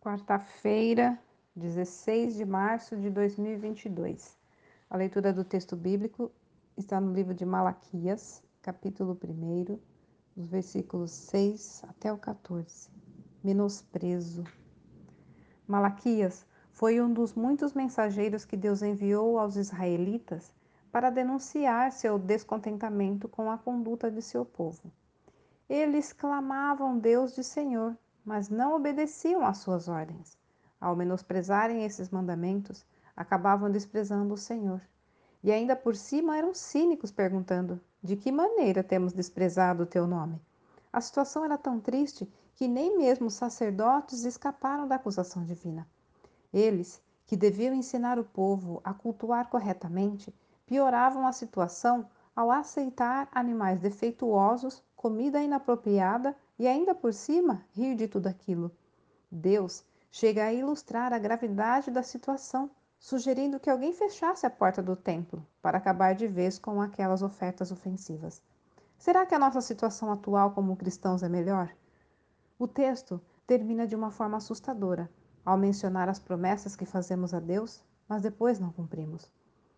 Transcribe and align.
Quarta-feira, 0.00 1.18
16 1.54 2.36
de 2.36 2.46
março 2.46 2.96
de 2.96 3.10
2022. 3.10 4.34
A 4.88 4.96
leitura 4.96 5.30
do 5.30 5.44
texto 5.44 5.76
bíblico 5.76 6.32
está 6.74 6.98
no 6.98 7.12
livro 7.12 7.34
de 7.34 7.44
Malaquias, 7.44 8.42
capítulo 8.62 9.12
1, 9.22 9.78
os 10.38 10.46
versículos 10.46 11.10
6 11.10 11.84
até 11.86 12.10
o 12.10 12.16
14. 12.16 12.88
Menosprezo. 13.44 14.42
Malaquias 15.68 16.46
foi 16.72 16.98
um 16.98 17.12
dos 17.12 17.34
muitos 17.34 17.74
mensageiros 17.74 18.46
que 18.46 18.56
Deus 18.56 18.80
enviou 18.80 19.38
aos 19.38 19.56
israelitas 19.56 20.54
para 20.90 21.10
denunciar 21.10 21.92
seu 21.92 22.18
descontentamento 22.18 23.28
com 23.28 23.50
a 23.50 23.58
conduta 23.58 24.10
de 24.10 24.22
seu 24.22 24.46
povo. 24.46 24.90
Eles 25.68 26.10
clamavam 26.10 26.98
Deus 26.98 27.34
de 27.34 27.44
Senhor 27.44 27.94
mas 28.24 28.48
não 28.48 28.74
obedeciam 28.74 29.44
às 29.44 29.58
suas 29.58 29.88
ordens. 29.88 30.38
Ao 30.80 30.96
menosprezarem 30.96 31.84
esses 31.84 32.10
mandamentos, 32.10 32.84
acabavam 33.16 33.70
desprezando 33.70 34.34
o 34.34 34.38
Senhor. 34.38 34.80
E 35.42 35.52
ainda 35.52 35.74
por 35.74 35.96
cima 35.96 36.36
eram 36.36 36.54
cínicos, 36.54 37.10
perguntando: 37.10 37.80
De 38.02 38.16
que 38.16 38.32
maneira 38.32 38.82
temos 38.82 39.12
desprezado 39.12 39.82
o 39.82 39.86
teu 39.86 40.06
nome? 40.06 40.40
A 40.92 41.00
situação 41.00 41.44
era 41.44 41.56
tão 41.56 41.78
triste 41.78 42.30
que 42.54 42.66
nem 42.66 42.98
mesmo 42.98 43.26
os 43.26 43.34
sacerdotes 43.34 44.24
escaparam 44.24 44.86
da 44.86 44.96
acusação 44.96 45.44
divina. 45.44 45.86
Eles, 46.52 47.02
que 47.26 47.36
deviam 47.36 47.74
ensinar 47.74 48.18
o 48.18 48.24
povo 48.24 48.80
a 48.82 48.92
cultuar 48.92 49.48
corretamente, 49.48 50.34
pioravam 50.66 51.26
a 51.26 51.32
situação 51.32 52.08
ao 52.34 52.50
aceitar 52.50 53.28
animais 53.32 53.78
defeituosos, 53.80 54.82
comida 55.00 55.42
inapropriada 55.42 56.36
e 56.58 56.68
ainda 56.68 56.94
por 56.94 57.14
cima 57.14 57.64
rir 57.72 57.94
de 57.94 58.06
tudo 58.06 58.26
aquilo. 58.26 58.70
Deus 59.32 59.82
chega 60.10 60.44
a 60.44 60.52
ilustrar 60.52 61.10
a 61.14 61.18
gravidade 61.18 61.90
da 61.90 62.02
situação, 62.02 62.70
sugerindo 62.98 63.58
que 63.58 63.70
alguém 63.70 63.94
fechasse 63.94 64.44
a 64.44 64.50
porta 64.50 64.82
do 64.82 64.94
templo 64.94 65.46
para 65.62 65.78
acabar 65.78 66.14
de 66.14 66.28
vez 66.28 66.58
com 66.58 66.82
aquelas 66.82 67.22
ofertas 67.22 67.72
ofensivas. 67.72 68.42
Será 68.98 69.24
que 69.24 69.34
a 69.34 69.38
nossa 69.38 69.62
situação 69.62 70.12
atual 70.12 70.50
como 70.50 70.76
cristãos 70.76 71.22
é 71.22 71.30
melhor? 71.30 71.74
O 72.58 72.68
texto 72.68 73.18
termina 73.46 73.86
de 73.86 73.96
uma 73.96 74.10
forma 74.10 74.36
assustadora, 74.36 75.10
ao 75.42 75.56
mencionar 75.56 76.10
as 76.10 76.18
promessas 76.18 76.76
que 76.76 76.84
fazemos 76.84 77.32
a 77.32 77.40
Deus, 77.40 77.82
mas 78.06 78.20
depois 78.20 78.60
não 78.60 78.70
cumprimos. 78.70 79.30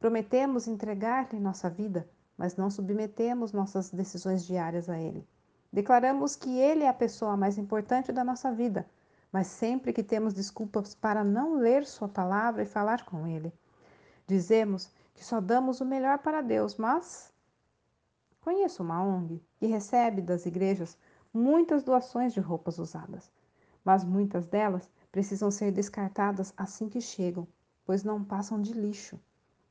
Prometemos 0.00 0.66
entregar-lhe 0.66 1.38
nossa 1.38 1.70
vida, 1.70 2.10
mas 2.36 2.56
não 2.56 2.70
submetemos 2.70 3.52
nossas 3.52 3.90
decisões 3.90 4.44
diárias 4.44 4.88
a 4.88 4.98
Ele. 4.98 5.26
Declaramos 5.72 6.36
que 6.36 6.58
Ele 6.58 6.84
é 6.84 6.88
a 6.88 6.94
pessoa 6.94 7.36
mais 7.36 7.58
importante 7.58 8.12
da 8.12 8.24
nossa 8.24 8.52
vida, 8.52 8.86
mas 9.32 9.46
sempre 9.48 9.92
que 9.92 10.02
temos 10.02 10.32
desculpas 10.32 10.94
para 10.94 11.24
não 11.24 11.54
ler 11.54 11.84
Sua 11.84 12.08
palavra 12.08 12.62
e 12.62 12.66
falar 12.66 13.04
com 13.04 13.26
Ele. 13.26 13.52
Dizemos 14.26 14.90
que 15.14 15.24
só 15.24 15.40
damos 15.40 15.80
o 15.80 15.84
melhor 15.84 16.18
para 16.18 16.40
Deus, 16.40 16.76
mas. 16.76 17.32
Conheço 18.40 18.82
uma 18.82 19.02
ONG 19.02 19.42
que 19.56 19.66
recebe 19.66 20.20
das 20.20 20.44
igrejas 20.44 20.98
muitas 21.32 21.82
doações 21.82 22.32
de 22.32 22.40
roupas 22.40 22.78
usadas, 22.78 23.30
mas 23.84 24.04
muitas 24.04 24.46
delas 24.46 24.88
precisam 25.10 25.50
ser 25.50 25.72
descartadas 25.72 26.52
assim 26.56 26.88
que 26.88 27.00
chegam, 27.00 27.48
pois 27.84 28.04
não 28.04 28.22
passam 28.22 28.60
de 28.60 28.72
lixo. 28.72 29.18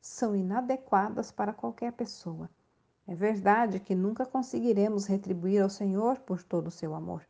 São 0.05 0.35
inadequadas 0.35 1.31
para 1.31 1.53
qualquer 1.53 1.93
pessoa. 1.93 2.49
É 3.07 3.15
verdade 3.15 3.79
que 3.79 3.95
nunca 3.95 4.25
conseguiremos 4.25 5.05
retribuir 5.05 5.63
ao 5.63 5.69
Senhor 5.69 6.19
por 6.19 6.43
todo 6.43 6.67
o 6.67 6.71
seu 6.71 6.93
amor, 6.93 7.25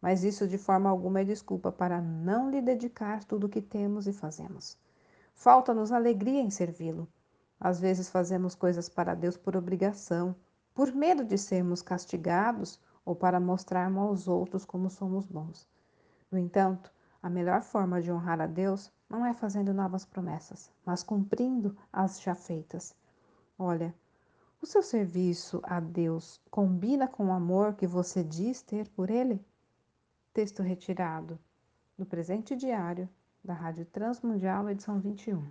mas 0.00 0.24
isso 0.24 0.48
de 0.48 0.56
forma 0.56 0.88
alguma 0.88 1.20
é 1.20 1.24
desculpa 1.24 1.70
para 1.70 2.00
não 2.00 2.50
lhe 2.50 2.62
dedicar 2.62 3.22
tudo 3.24 3.44
o 3.44 3.48
que 3.48 3.60
temos 3.60 4.06
e 4.06 4.14
fazemos. 4.14 4.78
Falta-nos 5.34 5.92
alegria 5.92 6.40
em 6.40 6.48
servi-lo. 6.48 7.06
Às 7.60 7.78
vezes 7.78 8.08
fazemos 8.08 8.54
coisas 8.54 8.88
para 8.88 9.14
Deus 9.14 9.36
por 9.36 9.54
obrigação, 9.54 10.34
por 10.74 10.90
medo 10.94 11.26
de 11.26 11.36
sermos 11.36 11.82
castigados 11.82 12.80
ou 13.04 13.14
para 13.14 13.38
mostrarmos 13.38 14.02
aos 14.02 14.28
outros 14.28 14.64
como 14.64 14.88
somos 14.88 15.26
bons. 15.26 15.68
No 16.32 16.38
entanto, 16.38 16.90
a 17.22 17.28
melhor 17.28 17.60
forma 17.60 18.00
de 18.00 18.10
honrar 18.10 18.40
a 18.40 18.46
Deus 18.46 18.90
não 19.08 19.24
é 19.24 19.32
fazendo 19.32 19.72
novas 19.72 20.04
promessas, 20.04 20.70
mas 20.84 21.02
cumprindo 21.02 21.76
as 21.92 22.20
já 22.20 22.34
feitas. 22.34 22.94
Olha, 23.58 23.94
o 24.60 24.66
seu 24.66 24.82
serviço 24.82 25.60
a 25.62 25.80
Deus 25.80 26.40
combina 26.50 27.06
com 27.08 27.26
o 27.26 27.32
amor 27.32 27.74
que 27.74 27.86
você 27.86 28.22
diz 28.22 28.60
ter 28.60 28.88
por 28.88 29.10
Ele? 29.10 29.44
Texto 30.32 30.62
retirado 30.62 31.38
do 31.96 32.04
presente 32.04 32.54
diário 32.54 33.08
da 33.42 33.54
Rádio 33.54 33.86
Transmundial, 33.86 34.68
edição 34.68 35.00
21. 35.00 35.50